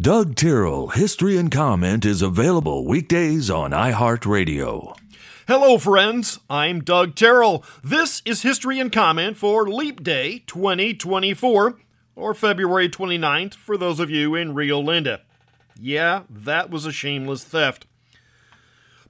Doug 0.00 0.36
Tyrrell 0.36 0.88
History 0.88 1.36
and 1.36 1.52
Comment 1.52 2.06
is 2.06 2.22
available 2.22 2.86
weekdays 2.86 3.50
on 3.50 3.72
iHeartRadio. 3.72 4.96
Hello, 5.46 5.76
friends. 5.76 6.38
I'm 6.48 6.80
Doug 6.80 7.14
Terrell. 7.14 7.62
This 7.84 8.22
is 8.24 8.40
History 8.40 8.80
and 8.80 8.90
Comment 8.90 9.36
for 9.36 9.68
Leap 9.68 10.02
Day 10.02 10.44
2024, 10.46 11.78
or 12.16 12.32
February 12.32 12.88
29th 12.88 13.52
for 13.52 13.76
those 13.76 14.00
of 14.00 14.08
you 14.08 14.34
in 14.34 14.54
Rio 14.54 14.80
Linda. 14.80 15.20
Yeah, 15.78 16.22
that 16.30 16.70
was 16.70 16.86
a 16.86 16.90
shameless 16.90 17.44
theft. 17.44 17.84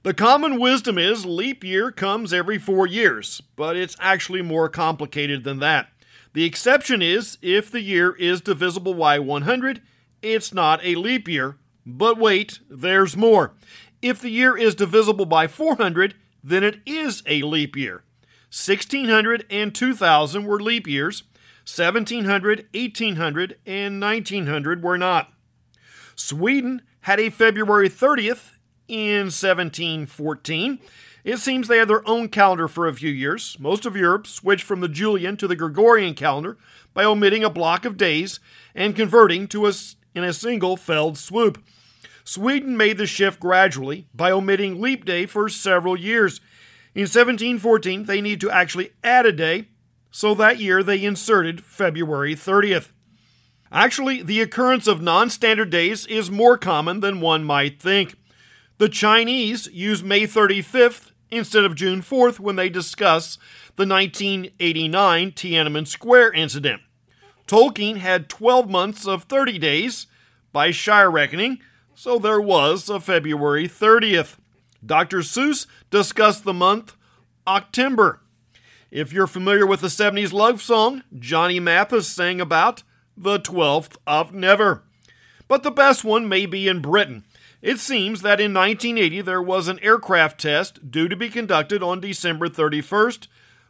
The 0.03 0.13
common 0.13 0.59
wisdom 0.59 0.97
is 0.97 1.25
leap 1.25 1.63
year 1.63 1.93
comes 1.93 2.33
every 2.33 2.57
four 2.57 2.85
years, 2.85 3.41
but 3.55 3.77
it's 3.77 3.95
actually 4.01 4.41
more 4.41 4.67
complicated 4.67 5.45
than 5.45 5.59
that. 5.59 5.87
The 6.33 6.43
exception 6.43 7.01
is 7.01 7.37
if 7.41 7.71
the 7.71 7.81
year 7.81 8.11
is 8.17 8.41
divisible 8.41 8.95
by 8.95 9.17
100 9.17 9.81
it's 10.23 10.53
not 10.53 10.79
a 10.83 10.95
leap 10.95 11.27
year. 11.27 11.57
But 11.85 12.17
wait, 12.17 12.59
there's 12.69 13.17
more. 13.17 13.53
If 14.01 14.21
the 14.21 14.29
year 14.29 14.57
is 14.57 14.73
divisible 14.73 15.25
by 15.25 15.47
400, 15.47 16.15
then 16.43 16.63
it 16.63 16.79
is 16.85 17.21
a 17.27 17.41
leap 17.41 17.75
year. 17.75 18.03
1600 18.49 19.45
and 19.49 19.73
2000 19.73 20.45
were 20.45 20.59
leap 20.59 20.87
years. 20.87 21.23
1700, 21.65 22.67
1800, 22.73 23.57
and 23.65 24.01
1900 24.01 24.83
were 24.83 24.97
not. 24.97 25.33
Sweden 26.15 26.81
had 27.01 27.19
a 27.19 27.29
February 27.29 27.89
30th 27.89 28.53
in 28.87 29.25
1714. 29.27 30.79
It 31.23 31.37
seems 31.37 31.67
they 31.67 31.77
had 31.77 31.87
their 31.87 32.07
own 32.07 32.27
calendar 32.27 32.67
for 32.67 32.85
a 32.85 32.93
few 32.93 33.09
years. 33.09 33.57
Most 33.59 33.85
of 33.85 33.95
Europe 33.95 34.27
switched 34.27 34.65
from 34.65 34.81
the 34.81 34.89
Julian 34.89 35.37
to 35.37 35.47
the 35.47 35.55
Gregorian 35.55 36.13
calendar 36.13 36.57
by 36.93 37.05
omitting 37.05 37.43
a 37.43 37.49
block 37.49 37.85
of 37.85 37.97
days 37.97 38.41
and 38.75 38.95
converting 38.95 39.47
to 39.47 39.65
a 39.65 39.73
in 40.15 40.23
a 40.23 40.33
single 40.33 40.77
felled 40.77 41.17
swoop. 41.17 41.63
Sweden 42.23 42.77
made 42.77 42.97
the 42.97 43.05
shift 43.05 43.39
gradually 43.39 44.07
by 44.13 44.31
omitting 44.31 44.81
leap 44.81 45.05
day 45.05 45.25
for 45.25 45.49
several 45.49 45.97
years. 45.97 46.39
In 46.95 47.01
1714, 47.01 48.05
they 48.05 48.21
need 48.21 48.39
to 48.41 48.51
actually 48.51 48.91
add 49.03 49.25
a 49.25 49.31
day, 49.31 49.67
so 50.11 50.33
that 50.35 50.59
year 50.59 50.83
they 50.83 51.03
inserted 51.03 51.63
February 51.63 52.35
30th. 52.35 52.91
Actually, 53.71 54.21
the 54.21 54.39
occurrence 54.39 54.87
of 54.87 55.01
non 55.01 55.29
standard 55.29 55.71
days 55.71 56.05
is 56.05 56.29
more 56.29 56.57
common 56.57 56.99
than 56.99 57.19
one 57.19 57.43
might 57.43 57.81
think. 57.81 58.15
The 58.77 58.89
Chinese 58.89 59.67
use 59.67 60.03
May 60.03 60.21
35th 60.21 61.11
instead 61.31 61.65
of 61.65 61.75
June 61.75 62.01
4th 62.01 62.39
when 62.39 62.55
they 62.55 62.69
discuss 62.69 63.37
the 63.75 63.87
1989 63.87 65.31
Tiananmen 65.31 65.87
Square 65.87 66.33
incident. 66.33 66.81
Tolkien 67.47 67.97
had 67.97 68.29
12 68.29 68.69
months 68.69 69.07
of 69.07 69.23
30 69.23 69.59
days 69.59 70.07
by 70.51 70.71
Shire 70.71 71.11
reckoning, 71.11 71.59
so 71.93 72.17
there 72.17 72.41
was 72.41 72.89
a 72.89 72.99
February 72.99 73.67
30th. 73.67 74.37
Dr. 74.85 75.19
Seuss 75.19 75.65
discussed 75.89 76.43
the 76.43 76.53
month 76.53 76.95
Octember. 77.47 78.21
If 78.91 79.11
you're 79.11 79.27
familiar 79.27 79.65
with 79.65 79.81
the 79.81 79.87
70s 79.87 80.33
love 80.33 80.61
song, 80.61 81.03
Johnny 81.17 81.59
Mathis 81.59 82.07
sang 82.07 82.39
about 82.39 82.83
the 83.17 83.39
12th 83.39 83.97
of 84.05 84.33
Never. 84.33 84.83
But 85.47 85.63
the 85.63 85.71
best 85.71 86.03
one 86.03 86.29
may 86.29 86.45
be 86.45 86.67
in 86.67 86.81
Britain. 86.81 87.23
It 87.61 87.79
seems 87.79 88.21
that 88.21 88.41
in 88.41 88.53
1980 88.53 89.21
there 89.21 89.41
was 89.41 89.67
an 89.67 89.79
aircraft 89.79 90.41
test 90.41 90.91
due 90.91 91.07
to 91.07 91.15
be 91.15 91.29
conducted 91.29 91.81
on 91.81 92.01
December 92.01 92.49
31st 92.49 93.27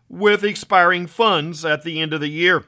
with 0.10 0.44
expiring 0.44 1.08
funds 1.08 1.64
at 1.64 1.84
the 1.84 2.00
end 2.00 2.14
of 2.14 2.20
the 2.20 2.30
year. 2.30 2.66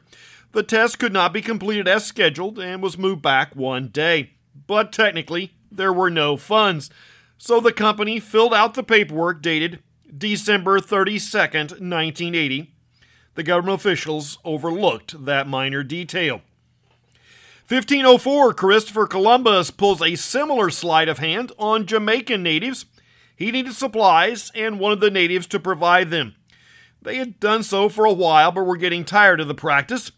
The 0.55 0.63
test 0.63 0.99
could 0.99 1.11
not 1.11 1.33
be 1.33 1.41
completed 1.41 1.85
as 1.85 2.05
scheduled 2.05 2.57
and 2.59 2.81
was 2.81 2.97
moved 2.97 3.21
back 3.21 3.53
one 3.57 3.89
day. 3.89 4.35
But 4.67 4.93
technically, 4.93 5.51
there 5.69 5.91
were 5.91 6.09
no 6.09 6.37
funds. 6.37 6.89
So 7.37 7.59
the 7.59 7.73
company 7.73 8.21
filled 8.21 8.53
out 8.53 8.73
the 8.73 8.81
paperwork 8.81 9.41
dated 9.41 9.83
December 10.17 10.79
32nd, 10.79 11.71
1980. 11.81 12.73
The 13.33 13.43
government 13.43 13.81
officials 13.81 14.37
overlooked 14.45 15.25
that 15.25 15.45
minor 15.45 15.83
detail. 15.83 16.39
1504, 17.67 18.53
Christopher 18.53 19.07
Columbus 19.07 19.71
pulls 19.71 20.01
a 20.01 20.15
similar 20.15 20.69
sleight 20.69 21.09
of 21.09 21.19
hand 21.19 21.51
on 21.59 21.85
Jamaican 21.85 22.41
natives. 22.41 22.85
He 23.35 23.51
needed 23.51 23.73
supplies 23.73 24.53
and 24.55 24.79
wanted 24.79 25.01
the 25.01 25.11
natives 25.11 25.47
to 25.47 25.59
provide 25.59 26.11
them. 26.11 26.35
They 27.01 27.17
had 27.17 27.41
done 27.41 27.61
so 27.61 27.89
for 27.89 28.05
a 28.05 28.13
while, 28.13 28.53
but 28.53 28.63
were 28.63 28.77
getting 28.77 29.03
tired 29.03 29.41
of 29.41 29.49
the 29.49 29.53
practice. 29.53 30.13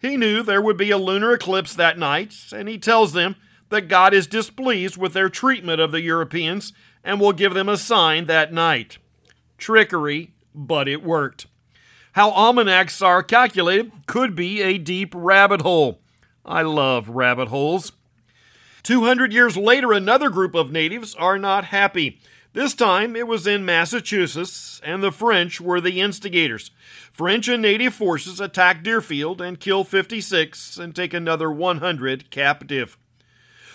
He 0.00 0.16
knew 0.16 0.42
there 0.42 0.62
would 0.62 0.76
be 0.76 0.90
a 0.90 0.98
lunar 0.98 1.32
eclipse 1.32 1.74
that 1.74 1.98
night, 1.98 2.34
and 2.52 2.68
he 2.68 2.78
tells 2.78 3.12
them 3.12 3.36
that 3.68 3.88
God 3.88 4.14
is 4.14 4.26
displeased 4.26 4.96
with 4.96 5.12
their 5.12 5.28
treatment 5.28 5.80
of 5.80 5.92
the 5.92 6.00
Europeans 6.00 6.72
and 7.04 7.20
will 7.20 7.32
give 7.32 7.54
them 7.54 7.68
a 7.68 7.76
sign 7.76 8.26
that 8.26 8.52
night. 8.52 8.98
Trickery, 9.58 10.32
but 10.54 10.88
it 10.88 11.02
worked. 11.02 11.46
How 12.12 12.30
almanacs 12.30 13.02
are 13.02 13.22
calculated 13.22 13.92
could 14.06 14.34
be 14.34 14.62
a 14.62 14.78
deep 14.78 15.12
rabbit 15.14 15.62
hole. 15.62 16.00
I 16.44 16.62
love 16.62 17.10
rabbit 17.10 17.48
holes. 17.48 17.92
200 18.82 19.32
years 19.32 19.56
later, 19.56 19.92
another 19.92 20.30
group 20.30 20.54
of 20.54 20.72
natives 20.72 21.14
are 21.16 21.38
not 21.38 21.66
happy. 21.66 22.20
This 22.58 22.74
time 22.74 23.14
it 23.14 23.28
was 23.28 23.46
in 23.46 23.64
Massachusetts, 23.64 24.80
and 24.82 25.00
the 25.00 25.12
French 25.12 25.60
were 25.60 25.80
the 25.80 26.00
instigators. 26.00 26.72
French 27.12 27.46
and 27.46 27.62
native 27.62 27.94
forces 27.94 28.40
attack 28.40 28.82
Deerfield 28.82 29.40
and 29.40 29.60
kill 29.60 29.84
56 29.84 30.76
and 30.76 30.92
take 30.92 31.14
another 31.14 31.52
100 31.52 32.32
captive. 32.32 32.98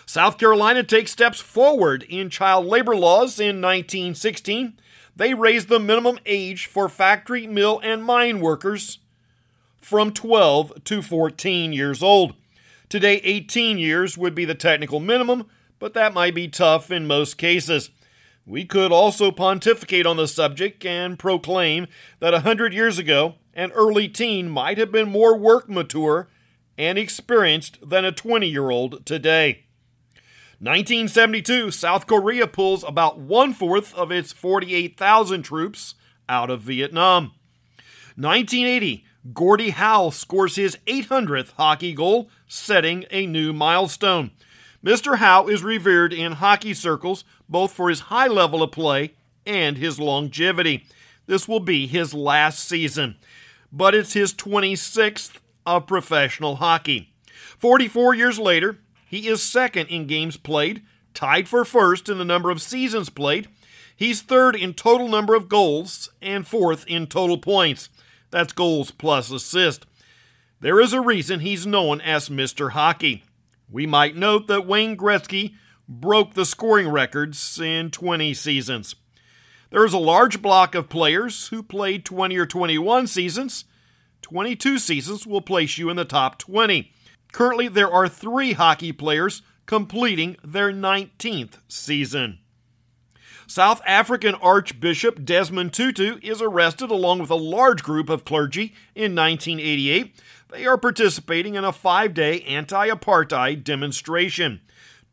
South 0.05 0.38
Carolina 0.38 0.83
takes 0.83 1.13
steps 1.13 1.39
forward 1.39 2.03
in 2.09 2.29
child 2.29 2.66
labor 2.66 2.94
laws 2.94 3.39
in 3.39 3.61
1916. 3.61 4.73
They 5.15 5.33
raise 5.33 5.67
the 5.67 5.79
minimum 5.79 6.19
age 6.25 6.65
for 6.65 6.89
factory, 6.89 7.47
mill, 7.47 7.79
and 7.85 8.03
mine 8.03 8.41
workers 8.41 9.00
from 9.79 10.11
12 10.11 10.83
to 10.83 11.01
14 11.01 11.71
years 11.71 12.03
old. 12.03 12.33
Today, 12.89 13.21
18 13.23 13.77
years 13.77 14.17
would 14.17 14.35
be 14.35 14.44
the 14.44 14.53
technical 14.53 15.00
minimum, 15.00 15.45
but 15.79 15.94
that 15.94 16.13
might 16.13 16.35
be 16.35 16.50
tough 16.50 16.91
in 16.91 17.07
most 17.07 17.38
cases. 17.38 17.89
We 18.46 18.66
could 18.66 18.92
also 18.92 19.31
pontificate 19.31 20.06
on 20.06 20.18
the 20.18 20.28
subject 20.28 20.86
and 20.86 21.18
proclaim 21.18 21.88
that 22.20 22.34
a 22.34 22.42
hundred 22.42 22.74
years 22.74 23.00
ago, 23.00 23.36
an 23.54 23.72
early 23.72 24.09
teen 24.09 24.50
might 24.50 24.78
have 24.78 24.92
been 24.92 25.09
more 25.09 25.38
work 25.38 25.70
mature 25.70 26.28
and 26.78 26.98
experienced 26.98 27.78
than 27.88 28.04
a 28.04 28.12
20 28.12 28.48
year 28.48 28.70
old 28.70 29.06
today. 29.06 29.64
1972, 30.59 31.72
South 31.72 32.08
Korea 32.08 32.48
pulls 32.48 32.84
about 32.84 33.20
one 33.20 33.54
fourth 33.54 33.94
of 33.96 34.12
its 34.12 34.31
48,000 34.31 35.44
troops 35.44 35.96
out 36.28 36.50
of 36.50 36.62
Vietnam. 36.62 37.34
1980, 38.16 39.06
Gordie 39.34 39.72
Howe 39.72 40.10
scores 40.10 40.56
his 40.56 40.78
800th 40.86 41.54
hockey 41.54 41.94
goal, 41.94 42.30
setting 42.48 43.06
a 43.10 43.25
new 43.25 43.54
milestone. 43.54 44.31
Mr. 44.83 45.17
Howe 45.17 45.47
is 45.47 45.63
revered 45.63 46.11
in 46.11 46.33
hockey 46.33 46.73
circles 46.73 47.23
both 47.47 47.71
for 47.71 47.89
his 47.89 48.01
high 48.01 48.27
level 48.27 48.61
of 48.61 48.71
play 48.71 49.13
and 49.45 49.77
his 49.77 49.99
longevity. 49.99 50.85
This 51.25 51.47
will 51.47 51.61
be 51.61 51.88
his 51.88 52.13
last 52.13 52.67
season, 52.67 53.16
but 53.71 53.95
it's 53.95 54.13
his 54.13 54.33
26th 54.33 55.38
of 55.66 55.88
professional 55.88 56.57
hockey. 56.57 57.13
44 57.57 58.13
years 58.13 58.38
later, 58.39 58.79
he 59.07 59.27
is 59.27 59.41
second 59.41 59.88
in 59.88 60.05
games 60.05 60.35
played, 60.35 60.81
tied 61.13 61.47
for 61.47 61.63
first 61.63 62.09
in 62.09 62.17
the 62.17 62.25
number 62.25 62.50
of 62.50 62.61
seasons 62.61 63.09
played. 63.09 63.47
He's 63.95 64.21
third 64.21 64.55
in 64.55 64.73
total 64.73 65.07
number 65.07 65.33
of 65.35 65.47
goals 65.47 66.09
and 66.21 66.45
fourth 66.45 66.85
in 66.88 67.07
total 67.07 67.38
points. 67.38 67.89
That's 68.31 68.51
goals 68.51 68.91
plus 68.91 69.31
assist. 69.31 69.85
There 70.59 70.81
is 70.81 70.91
a 70.91 71.00
reason 71.00 71.39
he's 71.39 71.67
known 71.67 72.01
as 72.01 72.27
Mr. 72.27 72.71
Hockey. 72.71 73.23
We 73.73 73.88
might 73.88 74.16
note 74.16 74.45
that 74.47 74.67
Wayne 74.67 74.95
Gretzky 74.95 75.56
broke 75.89 76.36
the 76.36 76.45
scoring 76.45 76.88
records 76.88 77.59
in 77.59 77.89
20 77.89 78.36
seasons. 78.36 78.94
There 79.71 79.83
is 79.83 79.94
a 79.94 79.98
large 79.98 80.44
block 80.44 80.75
of 80.75 80.89
players 80.89 81.48
who 81.48 81.63
played 81.63 82.06
20 82.06 82.38
or 82.38 82.45
21 82.45 83.07
seasons. 83.07 83.65
22 84.21 84.77
seasons 84.77 85.25
will 85.25 85.42
place 85.42 85.80
you 85.80 85.89
in 85.89 85.95
the 85.95 86.06
top 86.06 86.38
20. 86.38 86.94
Currently, 87.31 87.68
there 87.68 87.92
are 87.92 88.07
three 88.07 88.53
hockey 88.53 88.92
players 88.92 89.42
completing 89.65 90.38
their 90.44 90.71
19th 90.71 91.57
season. 91.68 92.38
South 93.48 93.81
African 93.86 94.36
Archbishop 94.36 95.25
Desmond 95.25 95.74
Tutu 95.74 96.18
is 96.22 96.42
arrested 96.42 96.90
along 96.90 97.19
with 97.19 97.30
a 97.30 97.36
large 97.36 97.84
group 97.84 98.10
of 98.10 98.25
clergy 98.25 98.74
in 98.95 99.16
1988. 99.16 100.16
They 100.51 100.66
are 100.66 100.78
participating 100.78 101.56
in 101.56 101.63
a 101.63 101.74
five 101.74 102.13
day 102.13 102.42
anti 102.42 102.90
apartheid 102.90 103.63
demonstration. 103.63 104.62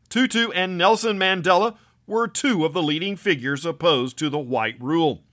Tutu 0.09 0.51
and 0.51 0.77
Nelson 0.77 1.17
Mandela 1.17 1.77
were 2.07 2.27
two 2.27 2.65
of 2.65 2.73
the 2.73 2.83
leading 2.83 3.15
figures 3.15 3.65
opposed 3.65 4.17
to 4.19 4.29
the 4.29 4.39
white 4.39 4.75
rule. 4.79 5.23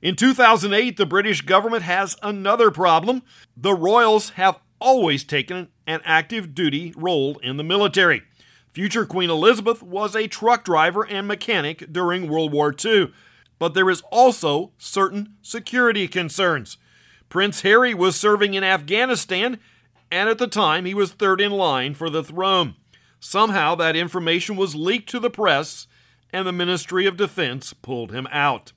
In 0.00 0.14
2008, 0.14 0.96
the 0.96 1.06
British 1.06 1.42
government 1.42 1.82
has 1.82 2.16
another 2.22 2.70
problem. 2.70 3.22
The 3.56 3.74
royals 3.74 4.30
have 4.30 4.58
always 4.80 5.24
taken 5.24 5.68
an 5.86 6.00
active 6.04 6.54
duty 6.54 6.94
role 6.96 7.38
in 7.38 7.56
the 7.56 7.64
military. 7.64 8.22
Future 8.72 9.06
Queen 9.06 9.30
Elizabeth 9.30 9.82
was 9.82 10.14
a 10.14 10.28
truck 10.28 10.64
driver 10.64 11.06
and 11.06 11.26
mechanic 11.26 11.92
during 11.92 12.28
World 12.28 12.52
War 12.52 12.74
II, 12.84 13.12
but 13.58 13.74
there 13.74 13.90
is 13.90 14.02
also 14.12 14.72
certain 14.78 15.34
security 15.42 16.06
concerns. 16.06 16.78
Prince 17.28 17.62
Harry 17.62 17.94
was 17.94 18.16
serving 18.16 18.54
in 18.54 18.64
Afghanistan, 18.64 19.58
and 20.10 20.28
at 20.28 20.38
the 20.38 20.46
time 20.46 20.84
he 20.84 20.94
was 20.94 21.12
third 21.12 21.40
in 21.40 21.52
line 21.52 21.94
for 21.94 22.08
the 22.08 22.22
throne. 22.22 22.76
Somehow 23.20 23.74
that 23.74 23.96
information 23.96 24.56
was 24.56 24.74
leaked 24.74 25.08
to 25.10 25.18
the 25.18 25.30
press, 25.30 25.86
and 26.32 26.46
the 26.46 26.52
Ministry 26.52 27.06
of 27.06 27.16
Defense 27.16 27.72
pulled 27.72 28.12
him 28.12 28.28
out. 28.30 28.72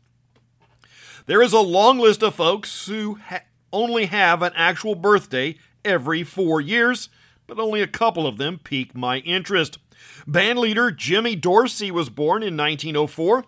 There 1.28 1.42
is 1.42 1.54
a 1.54 1.60
long 1.60 2.00
list 2.00 2.24
of 2.24 2.36
folks 2.36 2.88
who 2.88 3.20
ha- 3.28 3.44
only 3.72 4.08
have 4.08 4.42
an 4.42 4.54
actual 4.56 4.96
birthday 4.96 5.58
every 5.86 6.24
four 6.24 6.60
years, 6.60 7.10
but 7.52 7.60
only 7.60 7.82
a 7.82 7.88
couple 7.88 8.26
of 8.26 8.38
them 8.38 8.60
pique 8.64 8.96
my 8.96 9.18
interest. 9.18 9.78
Bandleader 10.26 10.96
Jimmy 10.96 11.36
Dorsey 11.36 11.92
was 11.92 12.10
born 12.10 12.44
in 12.44 12.56
1904 12.56 13.44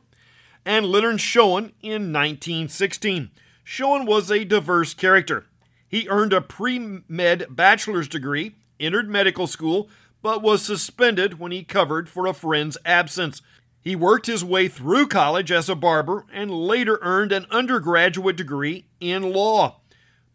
and 0.65 0.85
Leonard 0.85 1.21
Shoen 1.21 1.71
in 1.81 2.11
1916. 2.11 3.31
Shoen 3.63 4.05
was 4.05 4.29
a 4.29 4.43
diverse 4.43 4.93
character. 4.93 5.45
He 5.87 6.09
earned 6.09 6.33
a 6.33 6.41
pre 6.41 7.01
med 7.07 7.45
bachelor's 7.49 8.09
degree, 8.09 8.55
entered 8.77 9.09
medical 9.09 9.47
school, 9.47 9.89
but 10.21 10.41
was 10.41 10.61
suspended 10.61 11.39
when 11.39 11.53
he 11.53 11.63
covered 11.63 12.09
for 12.09 12.27
a 12.27 12.33
friend's 12.33 12.77
absence. 12.83 13.41
He 13.79 13.95
worked 13.95 14.27
his 14.27 14.43
way 14.43 14.67
through 14.67 15.07
college 15.07 15.51
as 15.51 15.69
a 15.69 15.75
barber 15.75 16.25
and 16.33 16.51
later 16.51 16.99
earned 17.01 17.31
an 17.31 17.45
undergraduate 17.51 18.35
degree 18.35 18.85
in 18.99 19.33
law. 19.33 19.79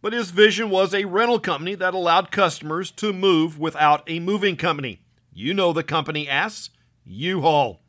But 0.01 0.13
his 0.13 0.31
vision 0.31 0.71
was 0.71 0.95
a 0.95 1.05
rental 1.05 1.41
company 1.41 1.75
that 1.75 1.93
allowed 1.93 2.31
customers 2.31 2.91
to 2.93 3.13
move 3.13 3.59
without 3.59 4.03
a 4.07 4.21
moving 4.21 4.57
company. 4.57 5.03
You 5.33 5.55
know 5.55 5.73
the 5.73 5.83
company 5.83 6.29
ass, 6.29 6.71
U-Haul. 7.05 7.81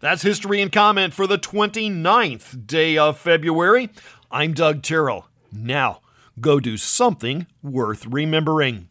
That's 0.00 0.22
history 0.22 0.60
and 0.60 0.72
comment 0.72 1.14
for 1.14 1.26
the 1.26 1.38
29th 1.38 2.66
day 2.66 2.98
of 2.98 3.18
February. 3.18 3.90
I'm 4.30 4.54
Doug 4.54 4.82
Terrell. 4.82 5.28
Now, 5.52 6.00
go 6.40 6.60
do 6.60 6.76
something 6.76 7.46
worth 7.62 8.06
remembering. 8.06 8.89